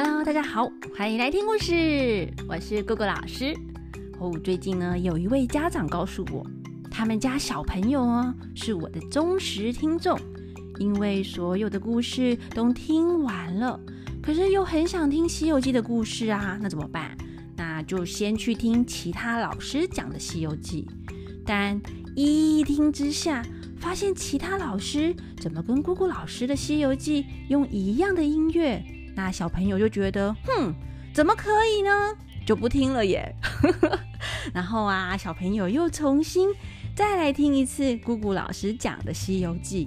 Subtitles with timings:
[0.00, 2.32] Hello，大家好，欢迎来听故事。
[2.48, 3.52] 我是姑姑老师。
[4.20, 6.46] 哦，最近呢，有一位家长告诉我，
[6.88, 10.16] 他们家小朋友哦是我的忠实听众，
[10.78, 13.80] 因为所有的故事都听完了，
[14.22, 17.18] 可是又很想听《西游记》的故事啊，那怎么办？
[17.56, 20.86] 那就先去听其他老师讲的《西游记》，
[21.44, 21.76] 但
[22.14, 23.44] 一听之下，
[23.76, 28.80] 发现其他老师怎么跟姑姑老师的《西游记》用一样的音乐。
[29.18, 30.72] 那小朋友就觉得，哼，
[31.12, 32.16] 怎么可以呢？
[32.46, 33.34] 就不听了耶。
[34.54, 36.54] 然后啊，小朋友又重新
[36.94, 39.86] 再来听一次姑姑老师讲的《西游记》。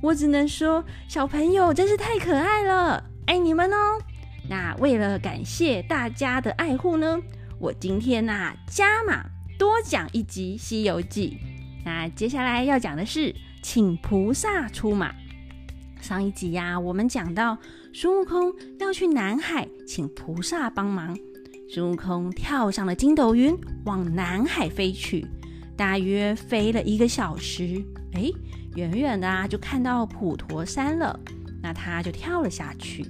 [0.00, 4.00] 我只能说，小朋友真是太可爱了，爱你们哦。
[4.48, 7.20] 那为了感谢大家的爱护呢，
[7.58, 9.26] 我今天呐加码
[9.58, 11.36] 多讲一集《西游记》。
[11.84, 15.14] 那接下来要讲的是，请菩萨出马。
[16.00, 17.56] 上一集呀，我们讲到
[17.94, 21.14] 孙悟空要去南海请菩萨帮忙，
[21.68, 23.54] 孙悟空跳上了筋斗云，
[23.84, 25.26] 往南海飞去，
[25.76, 28.30] 大约飞了一个小时，哎，
[28.76, 31.20] 远远的啊就看到普陀山了，
[31.62, 33.06] 那他就跳了下去。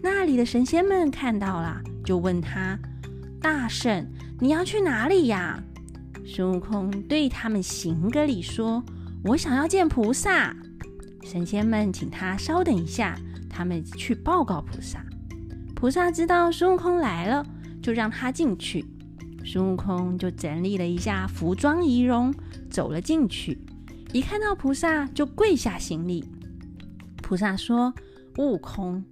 [0.00, 2.78] 那里的神仙们看到了，就问他
[3.42, 4.06] ：“大圣，
[4.38, 5.60] 你要去哪里呀？”
[6.24, 8.84] 孙悟空对他们行个礼，说
[9.24, 10.56] ：“我想要见菩萨。”
[11.24, 13.16] 神仙们请他稍等一下，
[13.52, 15.04] 他们去报告菩萨。
[15.76, 17.44] 菩萨知道孙悟空来了，
[17.82, 18.84] 就让他进去。
[19.44, 22.32] 孙悟空就整理了一下服装仪容，
[22.70, 23.58] 走了进去。
[24.12, 26.24] 一看到菩萨，就跪下行礼。
[27.20, 27.92] 菩萨说
[28.38, 29.04] ：“悟空，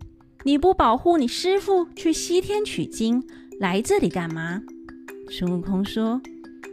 [0.44, 3.22] 你不保护你师傅去西天取经，
[3.58, 4.62] 来这里干嘛？”
[5.30, 6.20] 孙悟空说：“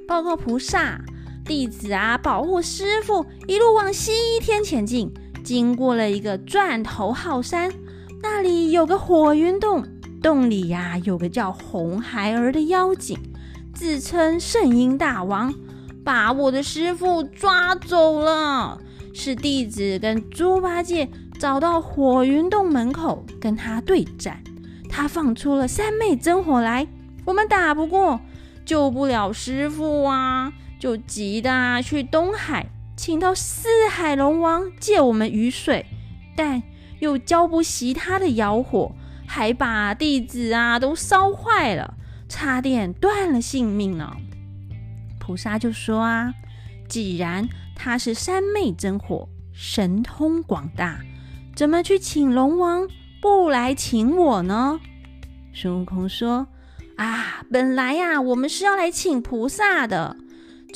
[0.08, 1.02] 报告菩萨，
[1.44, 5.12] 弟子啊，保护师傅一路往西天前进。”
[5.48, 7.72] 经过了一个钻头号山，
[8.22, 9.82] 那里有个火云洞，
[10.22, 13.18] 洞里呀有个叫红孩儿的妖精，
[13.74, 15.56] 自称圣婴大王，
[16.04, 18.78] 把我的师傅抓走了。
[19.14, 21.08] 是弟子跟猪八戒
[21.40, 24.44] 找到火云洞门口跟他对战，
[24.90, 26.86] 他放出了三昧真火来，
[27.24, 28.20] 我们打不过，
[28.66, 32.70] 救不了师傅啊，就急的去东海。
[32.98, 35.86] 请到四海龙王借我们雨水，
[36.36, 36.62] 但
[37.00, 38.92] 又浇不熄他的妖火，
[39.28, 41.94] 还把弟子啊都烧坏了，
[42.28, 44.18] 差点断了性命呢。
[45.20, 46.34] 菩萨就说啊，
[46.90, 51.00] 既然他是三昧真火，神通广大，
[51.56, 52.88] 怎么去请龙王，
[53.22, 54.80] 不来请我呢？
[55.54, 56.48] 孙悟空说
[56.96, 60.18] 啊，本来呀，我们是要来请菩萨的。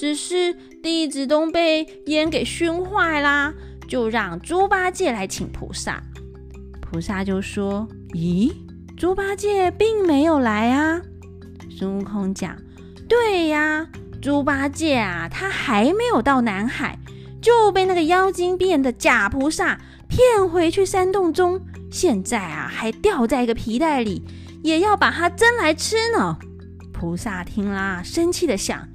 [0.01, 0.51] 只是
[0.81, 3.53] 弟子都被烟给熏坏啦，
[3.88, 6.01] 就让猪八戒来请菩萨。
[6.81, 8.51] 菩萨就说：“咦，
[8.97, 11.00] 猪八戒并没有来啊。”
[11.69, 12.57] 孙悟空讲
[13.07, 13.88] ：“对呀，
[14.19, 16.97] 猪八戒啊，他还没有到南海，
[17.40, 19.79] 就被那个妖精变的假菩萨
[20.09, 21.61] 骗回去山洞中，
[21.91, 24.23] 现在啊还掉在一个皮袋里，
[24.63, 26.40] 也要把它蒸来吃呢。”
[26.91, 28.88] 菩萨听啦，生气的想。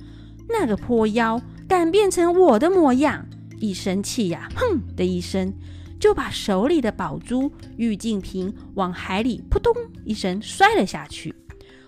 [0.49, 3.27] 那个泼妖敢变成我的模样，
[3.59, 5.53] 一生气呀，哼的一声，
[5.99, 9.75] 就把手里的宝珠玉净瓶往海里扑通
[10.05, 11.35] 一声摔了下去，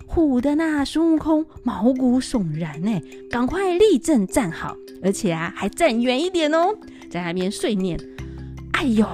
[0.09, 6.75] 唬得那孙悟空毛骨悚然呢，赶快立正站好，而且啊还站远一点哦，
[7.11, 7.99] 在那边碎念
[8.73, 9.07] ：“哎呦，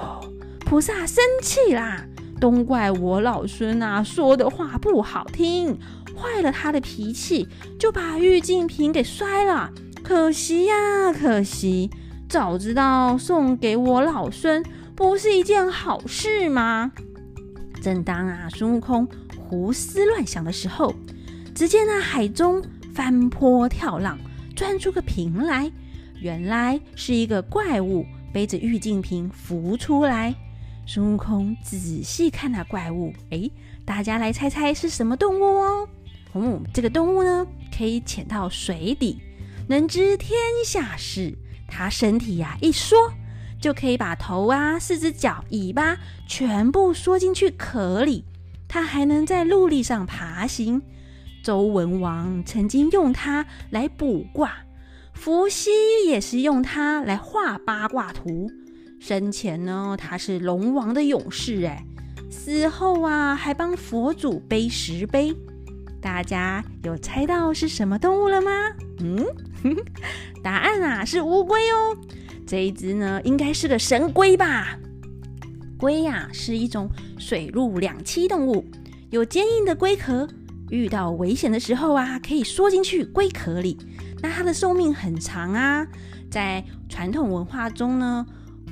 [0.61, 2.05] 菩萨生气啦，
[2.39, 5.77] 都怪我老孙啊说的话不好听。”
[6.15, 7.47] 坏了他的脾气，
[7.79, 9.71] 就把玉净瓶给摔了。
[10.03, 11.89] 可惜呀，可惜！
[12.27, 14.63] 早知道送给我老孙，
[14.95, 16.91] 不是一件好事吗？
[17.81, 20.93] 正当啊，孙悟空胡思乱想的时候，
[21.53, 24.17] 只见那海中翻波跳浪，
[24.55, 25.71] 钻出个瓶来。
[26.19, 30.33] 原来是一个怪物背着玉净瓶浮出来。
[30.87, 33.49] 孙悟空仔细看那怪物，哎，
[33.85, 35.87] 大家来猜猜是什么动物哦？
[36.35, 39.21] 嗯，这个动物呢，可以潜到水底，
[39.67, 41.33] 能知天下事。
[41.67, 42.95] 它身体呀一缩，
[43.59, 45.97] 就可以把头啊、四只脚、尾巴
[46.27, 48.25] 全部缩进去壳里。
[48.67, 50.81] 它还能在陆地上爬行。
[51.41, 54.51] 周文王曾经用它来卜卦，
[55.13, 55.71] 伏羲
[56.05, 58.51] 也是用它来画八卦图。
[58.99, 61.85] 生前呢，他是龙王的勇士，哎，
[62.29, 65.35] 死后啊，还帮佛祖背石碑。
[66.05, 68.51] 大家有猜到是什么动物了吗？
[68.99, 69.25] 嗯，
[70.43, 71.97] 答案啊是乌龟哦。
[72.45, 74.77] 这一只呢，应该是个神龟吧？
[75.79, 76.87] 龟呀是一种
[77.17, 78.63] 水陆两栖动物，
[79.09, 80.29] 有坚硬的龟壳，
[80.69, 83.75] 遇到危险的时候啊，可以缩进去龟壳里。
[84.21, 85.87] 那它的寿命很长啊，
[86.29, 88.23] 在传统文化中呢，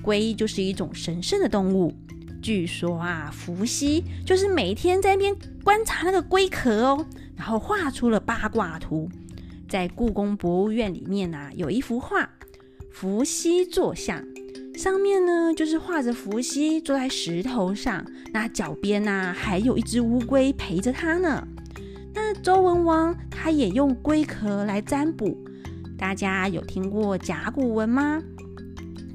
[0.03, 1.91] 龟就是一种神圣的动物。
[2.44, 9.09] 据说啊，伏羲就是每天在那边观察那个龟壳哦，然后画出了八卦图。
[9.69, 12.30] 在故宫博物院里面啊，有一幅画，
[12.91, 14.24] 伏羲坐像。
[14.75, 21.47] 上面呢，就是画着伏羲坐在石头上，那脚边呢还有一只乌龟陪着他呢。
[22.13, 25.38] 那周文王他也用龟壳来占卜，
[25.97, 28.21] 大家有听过甲骨文吗？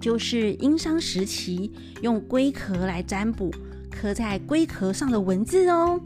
[0.00, 1.72] 就是殷商时期
[2.02, 3.50] 用龟壳来占卜，
[3.90, 6.00] 刻在龟壳上的文字哦。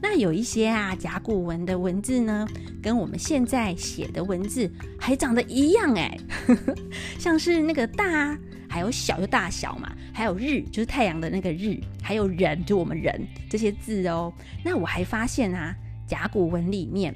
[0.00, 2.46] 那有一些啊甲骨文的文字呢，
[2.82, 6.16] 跟我们现在写的文字还长得一样哎，
[7.18, 8.36] 像是那个大。
[8.70, 14.30] 还有小就大小嘛，还有日就是太阳的那个日，还有人就我们人这些字哦。
[14.62, 15.74] 那我还发现啊，
[16.06, 17.14] 甲骨文里面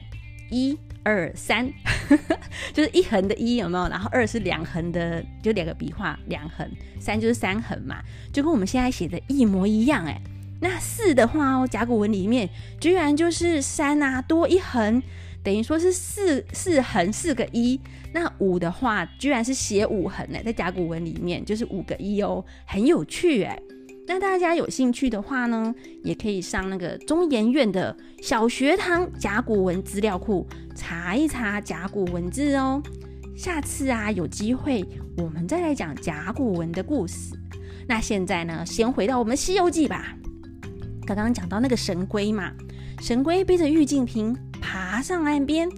[0.51, 1.71] 一二三，
[2.73, 3.87] 就是一横的一有没有？
[3.87, 6.67] 然后二是两横的，就两个笔画两横，
[6.99, 8.03] 三就是三横嘛，
[8.33, 10.19] 就跟我们现在写的一模一样哎。
[10.63, 12.49] 那四的话哦，甲骨文里面
[12.81, 15.03] 居然就是三啊多一横。
[15.43, 17.79] 等于说是四四横四个一，
[18.15, 23.61] 那五的话居然是写五横呢，在甲骨文里面就是五个一哦，很有趣哎。
[24.07, 25.75] 那大家有兴趣的话呢，
[26.05, 32.81] 也可以上那个中研院的小学堂甲骨文资料库查一查甲骨文字哦。
[33.37, 34.85] 下次啊有机会
[35.17, 37.35] 我们再来讲甲骨文的故事。
[37.89, 40.17] 那现在呢，先回到我们《西游记》吧。
[41.07, 42.53] 刚刚讲到那个神龟嘛，
[43.01, 44.37] 神龟背着玉净瓶。
[44.65, 45.69] 爬上岸边，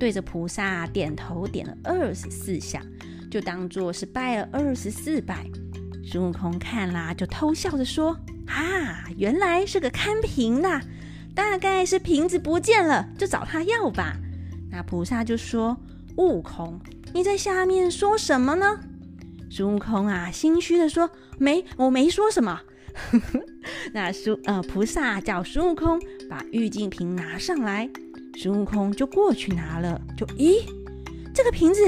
[0.00, 2.82] 对着菩萨点头，点了二十四下，
[3.30, 5.46] 就当做是拜了二十四拜。
[6.04, 8.18] 孙悟空看啦，就偷笑着说
[8.48, 10.80] ：“啊，原来是个看瓶的，
[11.34, 14.16] 大概是瓶子不见了，就找他要吧。”
[14.68, 15.76] 那菩萨就说
[16.18, 16.80] ：“悟空，
[17.14, 18.80] 你在下面说什么呢？”
[19.48, 21.08] 孙悟空啊，心虚的说
[21.38, 22.60] ：“没，我没说什么。”
[23.92, 27.88] 那孙呃菩萨叫孙悟空把玉净瓶拿上来。
[28.34, 30.62] 孙悟空就过去拿了，就咦，
[31.34, 31.80] 这个瓶子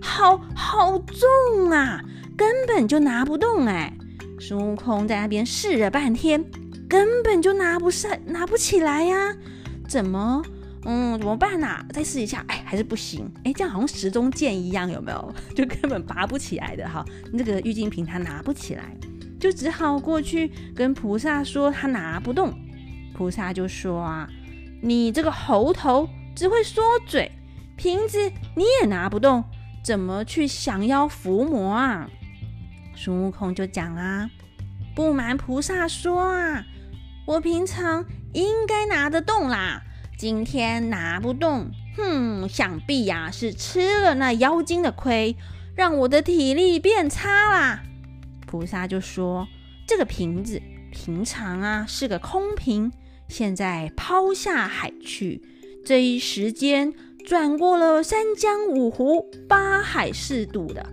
[0.00, 2.02] 好好重啊，
[2.36, 3.92] 根本就拿不动哎！
[4.40, 6.42] 孙悟空在那边试了半天，
[6.88, 9.36] 根本就拿不上，拿不起来呀！
[9.86, 10.42] 怎么，
[10.86, 11.84] 嗯，怎么办呐？
[11.92, 15.34] 再试一下，哎，还是不行，哎，这样好像时钟剑一样，有没有？
[15.54, 17.04] 就根本拔不起来的哈。
[17.30, 18.96] 那个玉净瓶他拿不起来，
[19.40, 22.54] 就只好过去跟菩萨说他拿不动。
[23.14, 24.28] 菩萨就说啊。
[24.82, 27.30] 你这个猴头只会缩嘴，
[27.76, 29.44] 瓶子你也拿不动，
[29.84, 32.08] 怎么去降妖伏魔啊？
[32.94, 34.30] 孙悟空就讲啊，
[34.94, 36.64] 不瞒菩萨说啊，
[37.26, 39.82] 我平常应该拿得动啦，
[40.16, 45.36] 今天拿不动，哼，想必呀是吃了那妖精的亏，
[45.76, 47.82] 让我的体力变差啦。
[48.50, 49.46] 菩萨就说，
[49.86, 50.60] 这个瓶子
[50.90, 52.90] 平常啊是个空瓶。
[53.28, 55.40] 现在抛下海去，
[55.84, 56.92] 这一时间
[57.24, 60.84] 转过了三江五湖八海四渡的，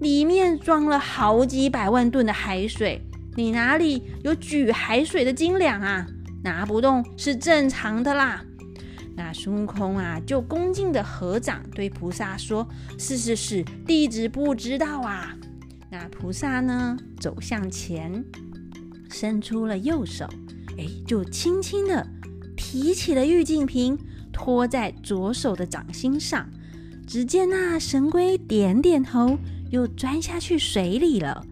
[0.00, 3.00] 里面装了好几百万吨的海水，
[3.36, 6.04] 你哪里有举海水的斤两啊？
[6.42, 8.42] 拿不动是正常的啦。
[9.14, 12.66] 那孙悟空啊，就恭敬的合掌对菩萨说
[12.98, 15.32] ：“是是是，弟子不知道啊。”
[15.98, 18.22] 那菩萨呢，走向前，
[19.08, 20.28] 伸出了右手。
[20.76, 22.06] 哎，就轻轻的
[22.54, 23.98] 提起了玉净瓶，
[24.30, 26.46] 托在左手的掌心上。
[27.06, 29.38] 只见那神龟点点头，
[29.70, 31.46] 又钻下去水里了。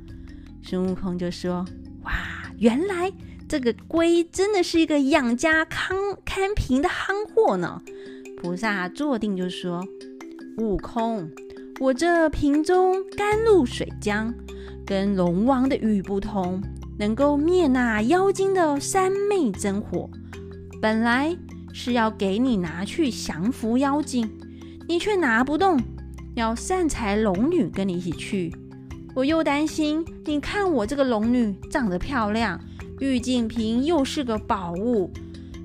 [0.62, 1.64] 孙悟空就说
[2.04, 2.12] ：“哇，
[2.58, 3.10] 原来
[3.48, 7.80] 这个龟真的是一个养家康看瓶的憨货呢。”
[8.42, 9.82] 菩萨坐定就说
[10.58, 11.30] ：“悟空，
[11.81, 14.33] 我这瓶中甘露水浆，
[14.87, 16.62] 跟龙王的玉不同。”
[16.97, 20.09] 能够灭那妖精的三昧真火，
[20.81, 21.37] 本来
[21.73, 24.31] 是要给你拿去降服妖精，
[24.87, 25.76] 你却拿不动，
[26.37, 28.54] 要善财龙女跟你一起去。
[29.12, 32.61] 我又担心，你看我这个龙女长得漂亮，
[33.00, 35.11] 玉净瓶又是个宝物，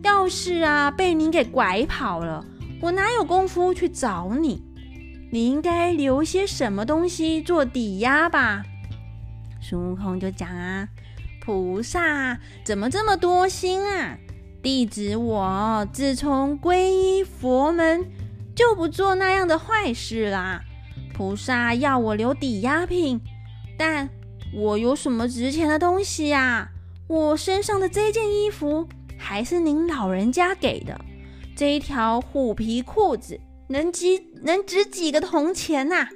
[0.01, 2.44] 要是啊被你给拐跑了，
[2.82, 4.63] 我哪有功夫去找你？
[5.31, 8.63] 你应该留些什么东西做抵押吧？
[9.62, 10.88] 孙悟空就讲啊。
[11.41, 14.17] 菩萨怎么这么多心啊？
[14.62, 18.05] 弟子我自从皈依佛门，
[18.55, 20.62] 就不做那样的坏事啦。
[21.13, 23.21] 菩萨要我留抵押品，
[23.77, 24.09] 但
[24.53, 26.69] 我有什么值钱的东西呀？
[27.07, 31.00] 我身上的这件衣服还是您老人家给的。
[31.55, 33.39] 这一条虎皮裤子
[33.70, 36.08] 能值能值几个铜钱呐？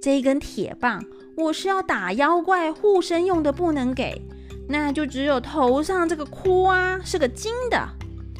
[0.00, 1.04] 这一根铁棒
[1.36, 4.22] 我是要打妖怪护身用的，不能给。
[4.68, 7.88] 那就只有头上这个箍啊，是个金的，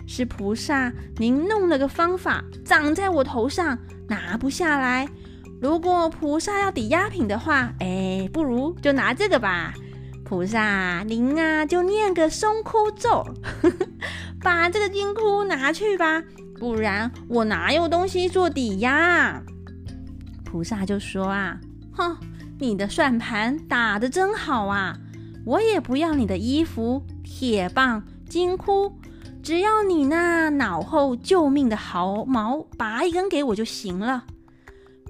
[0.07, 3.76] 是菩萨您弄了个方法长在我头上，
[4.09, 5.09] 拿不下来。
[5.61, 9.75] 如果菩萨要抵押品的话，哎，不如就拿这个吧。
[10.25, 13.25] 菩萨您啊，就念个松箍咒，
[14.40, 16.23] 把这个金箍拿去吧，
[16.62, 19.42] 不然我哪有东西做抵押？
[20.45, 21.59] 菩萨就说啊，
[21.90, 22.16] 哼，
[22.61, 24.97] 你的算盘打得真好啊。
[25.45, 28.92] 我也不要你的衣服、铁棒、金箍，
[29.42, 34.23] 只要你那脑后救命的毫毛，拔一根给我就行了。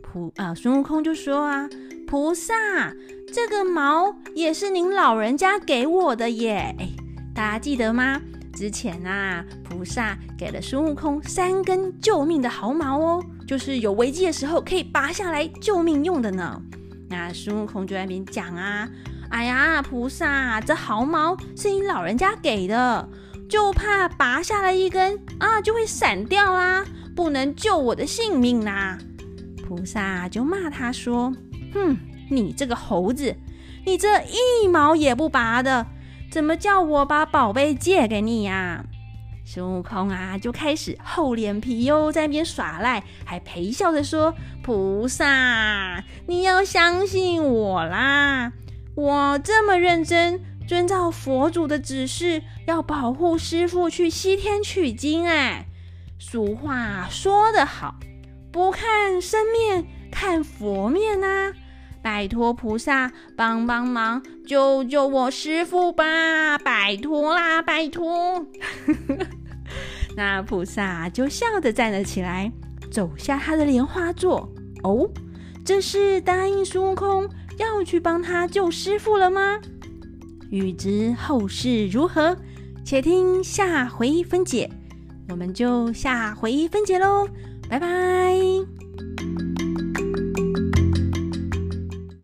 [0.01, 1.69] 菩啊，孙悟空就说啊，
[2.07, 2.55] 菩萨，
[3.31, 6.75] 这个毛也是您老人家给我的耶。
[6.79, 6.89] 哎，
[7.35, 8.23] 大家记得吗？
[8.53, 16.61] 之前啊，菩萨给了孙悟空三根救命的毫毛哦，就是有危机的时候可以拔下来救命用的呢。
[17.09, 18.89] 那孙悟空就在那边讲啊。
[19.31, 23.09] 哎呀，菩萨，这毫毛是你老人家给的，
[23.49, 26.85] 就怕拔下来一根啊，就会散掉啦，
[27.17, 28.99] 不能救我的性命啦。
[29.67, 31.35] 菩萨就骂他说
[31.73, 31.97] ：“哼，
[32.29, 33.35] 你这个猴子，
[33.87, 35.87] 你这一毛也不拔的，
[36.33, 38.87] 怎么叫我把宝贝借给你呀？”
[39.45, 44.35] 孙悟空啊，就开始厚脸皮哟，在那边耍赖，还陪笑着说
[44.65, 48.51] ：“菩萨，你要相信我啦。”
[48.97, 55.27] 我这么认真，遵照佛祖的指示，要保护师傅去西天取经。
[55.27, 55.67] 哎，
[56.19, 57.97] 俗话说得好，
[58.51, 61.53] 不看生面，看佛面呐！
[62.03, 66.59] 拜托菩萨帮帮忙，救救我师傅吧！
[66.59, 68.45] 拜托啦，拜托！
[70.17, 72.53] 那菩萨就笑着站了起来，
[72.91, 74.53] 走下他的莲花座。
[74.83, 75.09] 哦，
[75.65, 77.29] 这是答应孙悟空。
[77.59, 79.61] 要去帮他救师傅了吗？
[80.51, 82.37] 欲知后事如何，
[82.85, 84.69] 且听下回分解。
[85.29, 87.29] 我们就下回分解喽，
[87.69, 88.35] 拜拜。